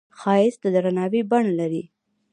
[0.19, 1.83] ښایست د درناوي بڼه لري